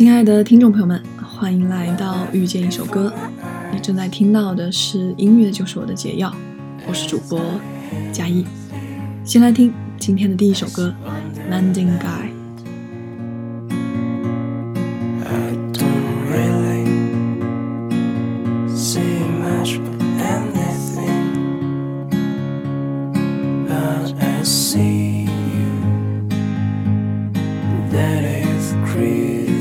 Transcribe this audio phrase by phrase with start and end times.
[0.00, 3.12] 亲爱的听众朋友们，欢迎来到遇见一首歌。
[3.70, 6.34] 你正在听到的是音乐就是我的解药，
[6.88, 7.38] 我是主播
[8.10, 8.42] 嘉一。
[9.26, 10.94] 先来听今天的第一首歌
[11.52, 12.30] 《Landing Guy》。
[15.26, 16.86] I don't really
[18.74, 19.84] see much of
[20.18, 21.28] anything,
[23.68, 25.28] but I see you.
[27.92, 29.59] That is crazy.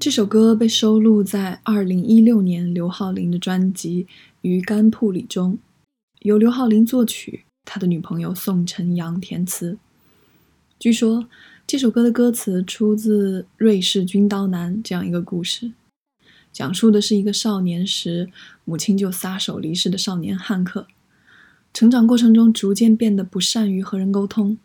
[0.00, 4.04] 这首歌被收录在2016年刘浩霖的专辑
[4.42, 5.58] 《鱼干铺里》中，
[6.20, 9.76] 由刘浩霖作曲，他的女朋友宋晨阳填词。
[10.78, 11.28] 据说
[11.66, 15.72] 这首歌的歌词出自《瑞士军刀男》这样一个故事，
[16.52, 18.30] 讲述的是一个少年时
[18.64, 20.86] 母亲就撒手离世的少年汉克，
[21.74, 24.58] 成长过程中逐渐变得不善于和人沟通，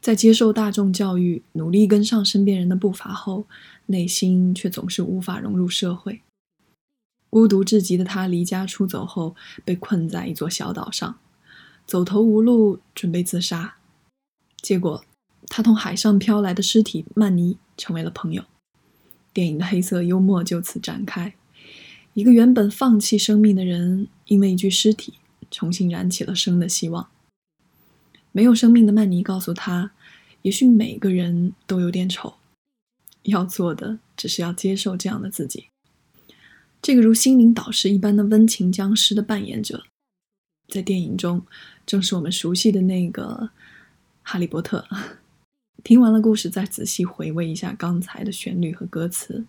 [0.00, 3.44] 在接受大众教育、努力跟上身边人的步伐后，
[3.88, 6.22] 内心却总是无法融入社会。
[7.28, 11.18] 孤独至极的他离家出走后，被困在一座小岛上，
[11.84, 13.76] 走投无路，准备自杀。
[14.62, 15.04] 结果，
[15.48, 18.44] 他同海上飘来的尸体曼尼成为了朋友。
[19.34, 21.34] 电影的黑色幽默就此展开。
[22.14, 25.14] 一个原本放弃生命的人，因为一具尸体，
[25.50, 27.08] 重新燃起了生的希望。
[28.32, 29.92] 没有生命的曼尼告诉他，
[30.42, 32.34] 也许每个人都有点丑，
[33.28, 35.68] 要做的只是要接受这样的自己。
[36.82, 39.84] 这个如心灵导师一般的温情僵尸的扮演者，
[40.68, 41.44] 在电影中
[41.86, 43.50] 正是我们熟悉的那个
[44.22, 44.86] 哈利波特。
[45.84, 49.44] 听完了故事，再仔细回味一下刚才的旋律和歌词，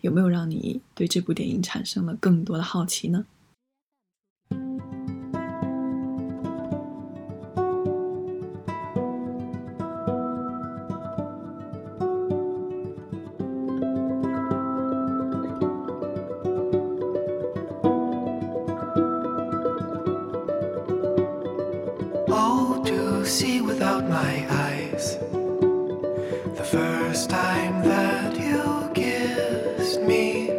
[0.00, 3.26] 有没有让你对这部电影产生了更多的好奇呢？
[23.28, 25.18] See without my eyes.
[26.56, 30.50] The first time that you kissed me,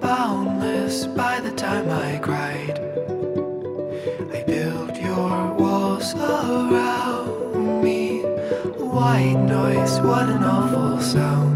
[0.00, 2.78] boundless by the time I cried.
[4.32, 8.20] I built your walls around me.
[8.78, 11.53] White noise, what an awful sound.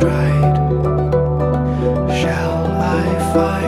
[0.00, 0.56] stride
[2.22, 3.59] shall I find?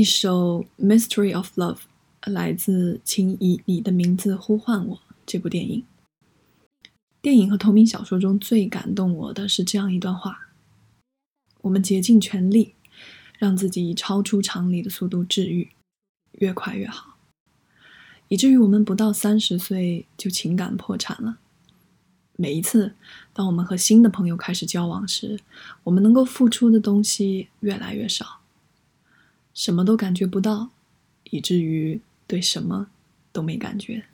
[0.00, 1.80] 一首《Mystery of Love》
[2.32, 5.84] 来自《请以你的名字呼唤我》这部电影。
[7.20, 10.48] 电影和同名小说中最感动我的是这样一段话：
[11.60, 12.76] 我们竭尽全力，
[13.38, 15.68] 让自己以超出常理的速度治愈，
[16.38, 17.18] 越快越好，
[18.28, 21.36] 以至于我们不到三十岁就情感破产了。
[22.38, 22.94] 每一次，
[23.34, 25.38] 当我们和新的朋友开始交往时，
[25.84, 28.39] 我们能够付出的东西越来越少。
[29.60, 30.70] 什么都感觉不到，
[31.24, 32.88] 以至于对什么
[33.30, 34.04] 都没感觉。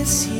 [0.00, 0.39] miss you.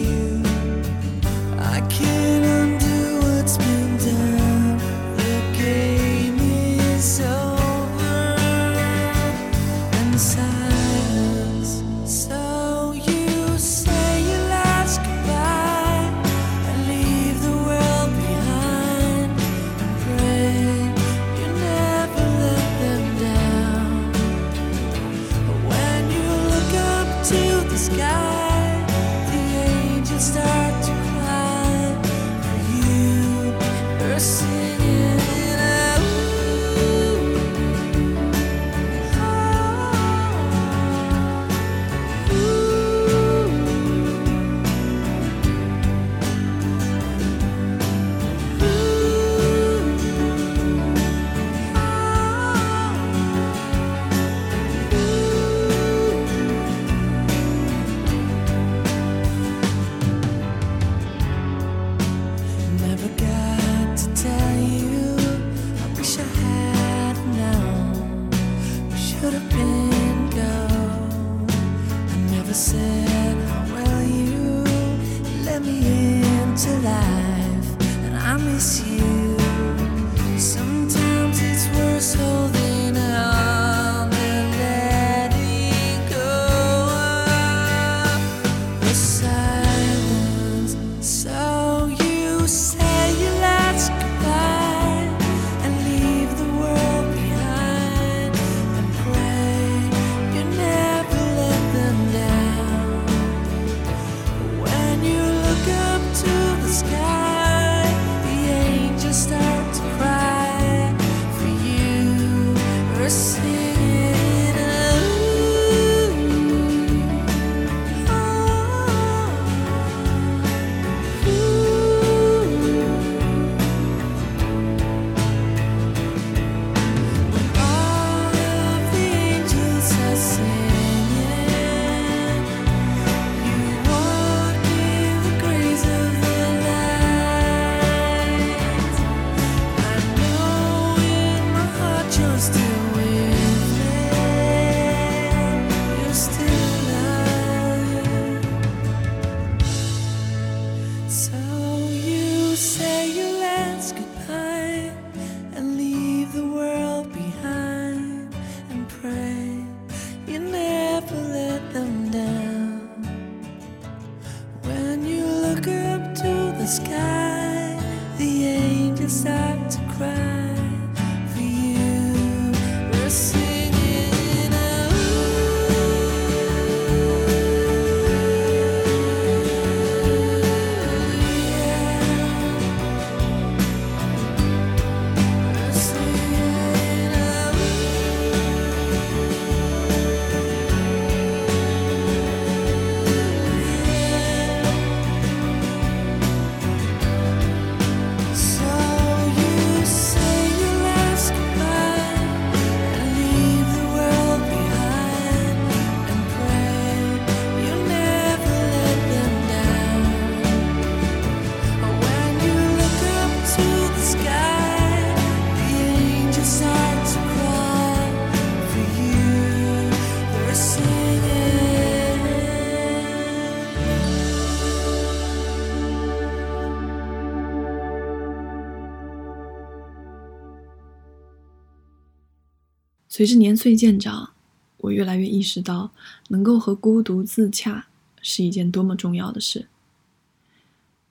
[233.20, 234.32] 随着年岁渐长，
[234.78, 235.90] 我越来越意识到，
[236.28, 237.86] 能够和孤独自洽
[238.22, 239.68] 是一件多么重要的事。”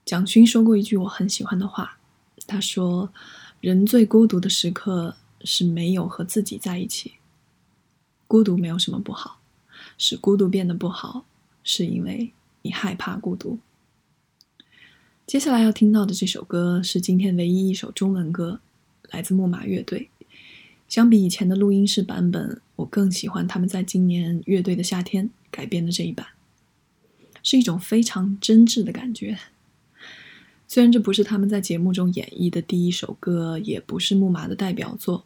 [0.04, 1.98] 蒋勋说过一句我很喜欢的话，
[2.48, 3.12] 他说
[3.62, 5.14] ：“人最孤独的时刻
[5.44, 7.12] 是没有和自己在一起。
[8.26, 9.38] 孤独没有什么不好，
[9.96, 11.24] 使孤独变得不好，
[11.62, 13.60] 是因为你害怕孤独。”
[15.28, 18.58] 接下来要听到的这首歌是今天唯一一首中文歌，
[19.10, 20.10] 来自木马乐队。
[20.90, 26.26] 相比以前的录音室版本，我更喜欢他们在今年《乐队的夏天》改编的这一版，
[27.44, 29.38] 是一种非常真挚的感觉。
[30.66, 35.24] 虽然这不是他们在节目中演绎的第一首歌，也不是木马的代表作，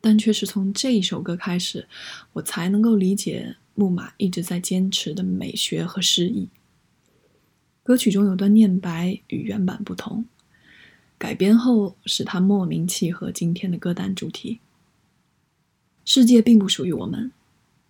[0.00, 1.86] 但却是从这一首歌开始，
[2.32, 6.48] 我才能够理解木马一直在坚持的美学和诗意。
[7.82, 10.24] 歌曲中有段念白与原版不同，
[11.18, 14.58] 改编后使它莫名契合今天的歌单主题。
[16.04, 17.30] 世界并不属于我们，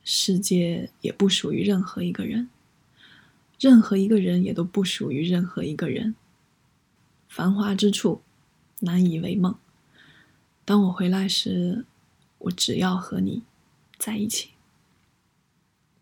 [0.04, 2.50] 世界也不属于任何一个人，
[3.58, 6.14] 任何一个人也都不属于任何一个人。
[7.28, 8.22] 繁华之处，
[8.80, 9.54] 难以为梦。
[10.64, 11.84] 当我回来时，
[12.38, 13.42] 我只要和你
[13.98, 14.50] 在一起。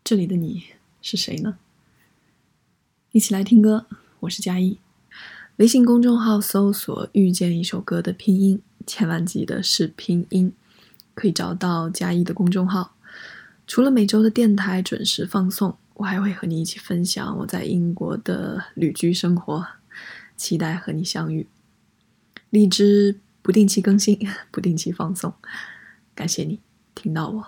[0.03, 0.65] 这里的你
[1.01, 1.59] 是谁呢？
[3.11, 3.85] 一起来听歌，
[4.21, 4.77] 我是佳一。
[5.57, 10.53] 微信公众号搜索“遇见一首歌”的拼音，千万记得是拼音，
[11.19, 12.95] 可以找到佳一的公众号。
[13.67, 19.67] 除了每周的电台准时放送，我还会和你一起分享我在英国的旅居生活，
[20.37, 21.45] 期待和你相遇。
[22.49, 24.17] 荔枝不定期更新，
[24.49, 25.33] 不定期放送，
[26.15, 26.61] 感谢你
[26.95, 27.45] 听到我。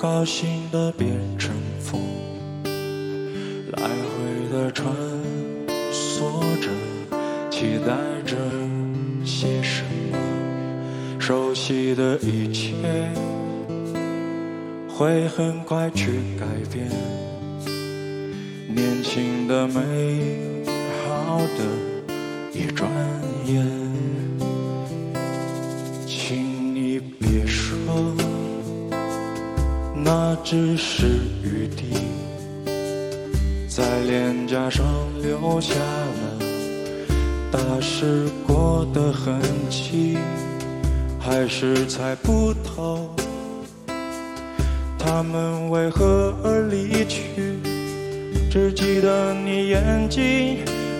[0.00, 2.00] 高兴的变成风，
[3.72, 4.90] 来回的穿
[5.92, 6.70] 梭着，
[7.50, 7.92] 期待
[8.24, 8.34] 着
[9.26, 10.16] 些什么？
[11.18, 12.72] 熟悉的一切
[14.88, 16.06] 会很快去
[16.38, 16.88] 改变，
[18.74, 20.64] 年轻的美
[21.04, 22.90] 好的一转
[23.44, 23.79] 眼。
[30.42, 31.06] 只是
[31.44, 31.84] 雨滴，
[33.68, 34.84] 在脸颊上
[35.22, 36.44] 留下了
[37.52, 40.18] 打湿过的痕迹，
[41.20, 43.14] 还是猜不透
[44.98, 47.60] 他们为何而离去，
[48.50, 50.58] 只记得你眼睛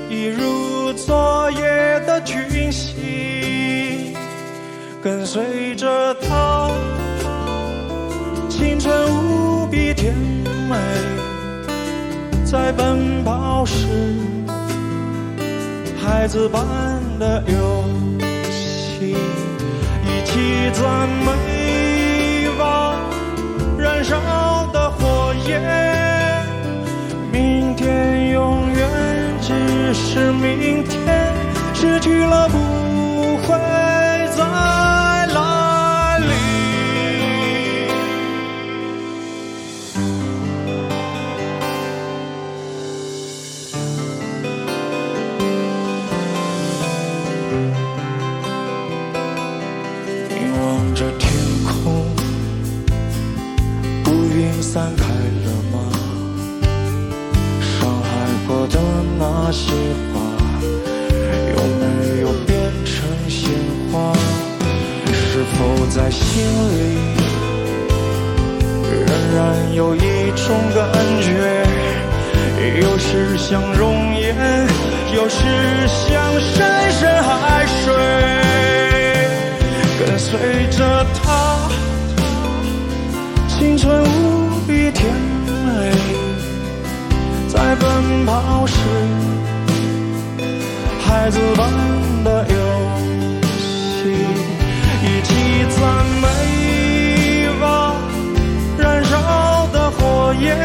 [0.09, 1.61] 一如昨夜
[2.07, 4.14] 的群星。
[5.03, 6.70] 跟随着他，
[8.60, 10.14] 青春无比甜
[10.68, 10.76] 美，
[12.44, 13.86] 在奔跑时，
[15.98, 16.60] 孩子般
[17.18, 17.84] 的游
[18.50, 19.16] 戏，
[20.04, 23.00] 一起赞美吧，
[23.78, 25.62] 燃烧的火焰，
[27.32, 28.86] 明天永远
[29.40, 31.32] 只是明天，
[31.72, 33.56] 失去了不会
[34.36, 34.44] 再
[54.72, 55.76] 散开了吗？
[57.61, 58.09] 伤害
[58.46, 58.78] 过的
[59.18, 59.72] 那些
[60.12, 60.20] 话，
[61.50, 62.54] 有没有变
[62.85, 62.94] 成
[63.28, 63.50] 鲜
[63.90, 64.14] 花？
[65.06, 66.78] 是否在心里
[68.92, 69.02] 仍
[69.35, 69.98] 然有一
[70.37, 70.78] 种感
[71.20, 71.28] 觉？
[72.80, 74.37] 有时像容颜，
[75.12, 75.40] 有时
[75.88, 77.92] 像深深海水。
[79.98, 80.38] 跟随
[80.70, 81.68] 着他，
[83.48, 84.19] 青春无
[87.52, 88.74] 在奔跑时，
[91.04, 91.68] 孩子般
[92.22, 92.54] 的游
[93.42, 94.06] 戏，
[95.02, 95.80] 一起赞
[96.22, 96.24] 美
[97.60, 97.94] 吧，
[98.78, 100.56] 燃烧的火焰，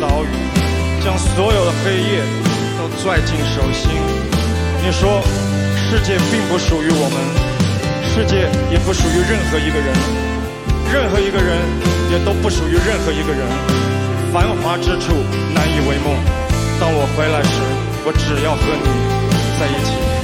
[0.00, 0.28] 岛屿，
[1.04, 2.22] 将所有的黑夜
[2.78, 3.90] 都拽进手心。
[4.84, 5.22] 你说，
[5.76, 7.16] 世界并不属于我们，
[8.04, 9.94] 世界也不属于任何一个人，
[10.92, 11.58] 任何一个人
[12.10, 13.46] 也都不属于任何一个人。
[14.32, 15.12] 繁华之处
[15.54, 16.14] 难以为梦。
[16.78, 17.60] 当我回来时，
[18.04, 18.84] 我只要和你
[19.58, 20.15] 在一起。